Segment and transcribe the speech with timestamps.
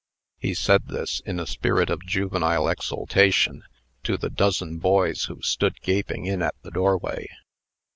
[0.39, 3.61] He said this, in a spirit of juvenile exultation,
[4.01, 7.27] to the dozen boys who stood gaping in at the doorway.